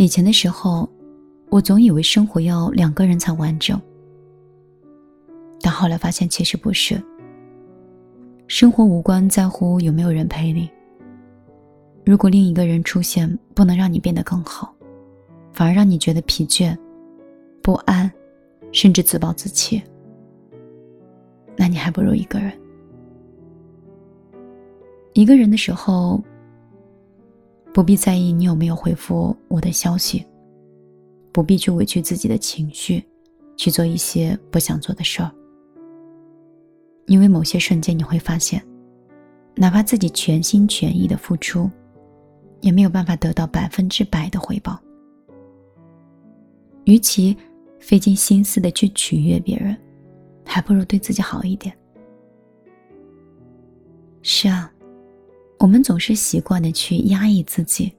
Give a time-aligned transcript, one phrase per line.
[0.00, 0.88] 以前的时候，
[1.50, 3.78] 我总以为生活要两个人才完整，
[5.60, 6.98] 但后来发现其实不是。
[8.46, 10.70] 生活无关在乎有没有人陪你。
[12.02, 14.74] 如果另一个人出现，不能让你变得更好，
[15.52, 16.74] 反而让你觉得疲倦、
[17.60, 18.10] 不安，
[18.72, 19.82] 甚至自暴自弃，
[21.58, 22.50] 那你还不如一个人。
[25.12, 26.18] 一个人的时候，
[27.72, 30.26] 不必在意你有没有回复我的消息，
[31.32, 33.04] 不必去委屈自己的情绪，
[33.56, 35.30] 去做一些不想做的事儿。
[37.06, 38.60] 因为某些瞬间你会发现，
[39.54, 41.70] 哪怕自己全心全意的付出，
[42.60, 44.78] 也没有办法得到百分之百的回报。
[46.84, 47.36] 与其
[47.78, 49.76] 费尽心思的去取悦别人，
[50.44, 51.72] 还不如对自己好一点。
[54.22, 54.72] 是啊。
[55.60, 57.92] 我们总是习惯的去压抑自己，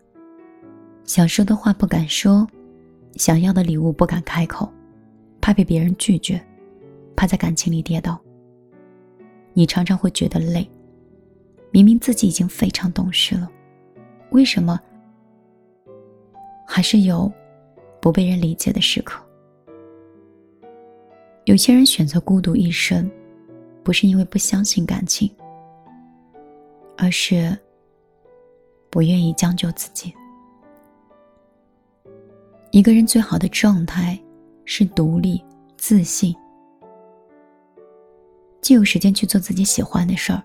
[1.04, 2.48] 想说的话不敢说，
[3.18, 4.68] 想要的礼物不敢开口，
[5.40, 6.44] 怕被别人拒绝，
[7.16, 8.20] 怕在感情里跌倒。
[9.54, 10.68] 你常常会觉得累，
[11.70, 13.48] 明明自己已经非常懂事了，
[14.32, 14.80] 为什么
[16.66, 17.32] 还是有
[18.02, 19.24] 不被人理解的时刻？
[21.46, 23.08] 有些人选择孤独一生，
[23.84, 25.32] 不是因为不相信感情。
[27.02, 27.58] 而是
[28.92, 30.14] 不愿意将就自己。
[32.70, 34.18] 一个人最好的状态
[34.66, 35.44] 是独立、
[35.78, 36.36] 自信，
[38.62, 40.44] 既有时间去做自己喜欢的事儿，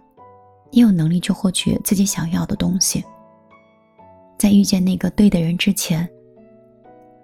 [0.71, 3.05] 也有能力去获取自己想要的东西。
[4.39, 6.09] 在遇见那个对的人之前，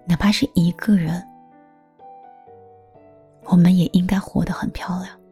[0.05, 1.27] 哪怕是一个人，
[3.45, 5.22] 我们也应该活得很漂亮。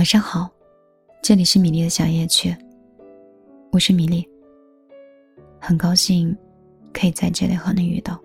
[0.00, 0.50] 晚上好，
[1.20, 2.56] 这里是米粒的小夜曲，
[3.70, 4.26] 我是米粒。
[5.60, 6.34] 很高兴
[6.90, 8.18] 可以在这里和你遇到。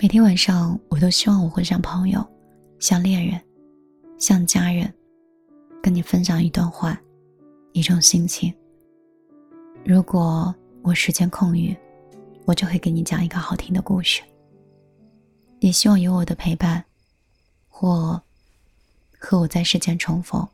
[0.00, 2.26] 每天晚上，我都希望我会像朋友、
[2.80, 3.40] 像恋人、
[4.18, 4.92] 像家人，
[5.80, 7.00] 跟你分享一段话，
[7.70, 8.52] 一种心情。
[9.84, 10.52] 如果
[10.82, 11.72] 我时间空余，
[12.46, 14.20] 我就会给你讲一个好听的故事。
[15.60, 16.84] 也希望有我的陪伴，
[17.68, 18.20] 或。
[19.24, 20.46] 和我在世间重逢，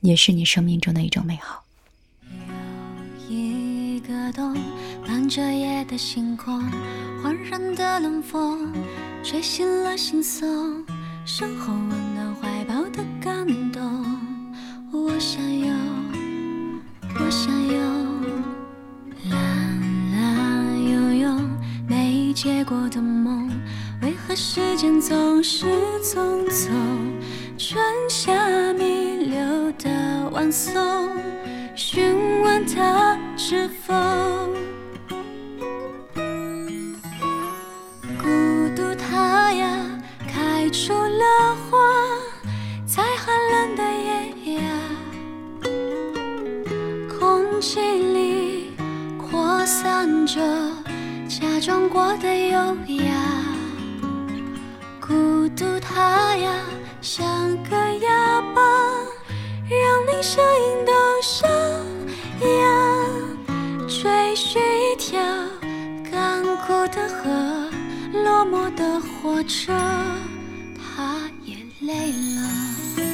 [0.00, 1.64] 也是你生命中的一种美好。
[3.28, 4.56] 有一个洞，
[5.04, 6.62] 伴着夜的星空，
[7.20, 8.72] 环绕的冷风，
[9.24, 10.86] 吹醒了心松，
[11.26, 13.82] 身后温暖怀抱的感动。
[14.92, 15.74] 我想有，
[17.18, 17.80] 我想有，
[19.28, 21.40] 蓝蓝悠悠
[21.88, 23.50] 没结果的梦，
[24.02, 25.66] 为何时间总是
[26.00, 26.70] 匆匆？
[27.58, 28.34] 春夏
[28.74, 31.08] 弥留的晚松，
[31.74, 33.94] 询问他是否？
[38.20, 38.28] 孤
[38.76, 39.74] 独它呀，
[40.30, 41.78] 开出了花，
[42.84, 43.82] 在寒冷的
[44.44, 44.60] 夜呀，
[47.18, 48.76] 空气里
[49.16, 50.38] 扩散着
[51.26, 53.14] 假装过的优雅。
[55.00, 56.52] 孤独它呀。
[57.06, 57.24] 像
[57.62, 58.60] 个哑巴，
[59.70, 61.46] 让你声音都沙
[62.40, 63.86] 哑。
[63.86, 65.16] 追寻一条
[66.10, 67.70] 干枯的河，
[68.12, 69.72] 落寞的火车，
[70.74, 73.05] 它也累了。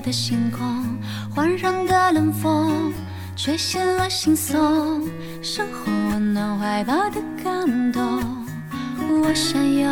[0.00, 0.84] 的星空，
[1.34, 2.92] 环绕的冷风，
[3.36, 5.08] 吹醒了心松，
[5.42, 8.22] 身后温暖怀抱的感动。
[9.22, 9.88] 我想有，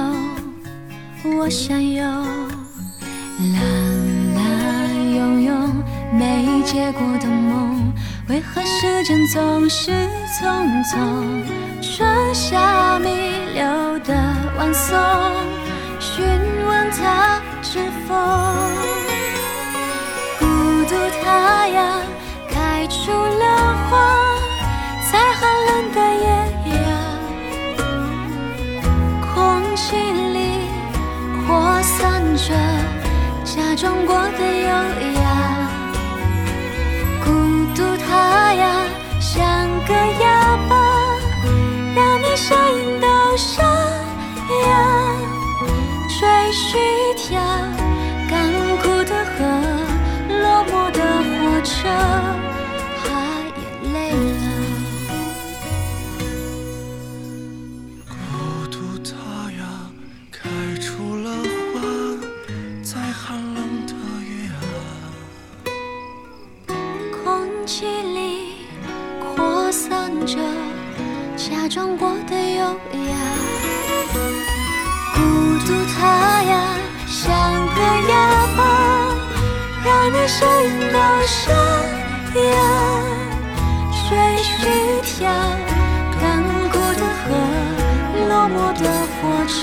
[1.38, 3.62] 我想有，蓝
[4.34, 5.54] 蓝拥有
[6.12, 7.92] 没结果的梦，
[8.28, 9.90] 为何时间总是
[10.38, 11.42] 匆匆？
[11.80, 13.08] 春夏弥
[13.54, 14.14] 留的
[14.58, 14.96] 晚松，
[32.36, 32.54] 着
[33.44, 35.68] 假装过得优雅，
[37.24, 37.30] 孤
[37.74, 38.84] 独它呀
[39.18, 40.76] 像个哑巴，
[41.94, 44.66] 让你声音都沙哑。
[46.18, 47.40] 追寻一条，
[48.28, 48.52] 干
[48.82, 49.44] 枯的河，
[50.28, 51.88] 落寞的火车，
[67.24, 68.56] 空气里
[69.20, 70.38] 扩散着
[71.36, 73.16] 假装过的优雅，
[75.14, 75.18] 孤
[75.66, 76.54] 独它呀
[77.06, 77.24] 像
[77.74, 77.78] 个
[78.08, 78.12] 哑
[78.56, 78.60] 巴，
[79.84, 80.96] 让你声音都
[81.26, 81.42] 沙
[82.40, 82.46] 哑。
[84.08, 84.52] 水虚
[85.02, 85.28] 条，
[86.20, 86.22] 干
[86.70, 87.26] 枯的河，
[88.28, 88.84] 落寞的
[89.16, 89.56] 火车，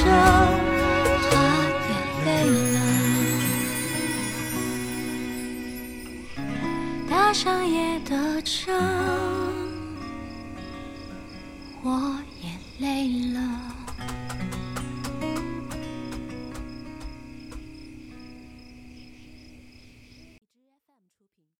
[11.83, 12.49] 我也
[12.79, 13.72] 累了。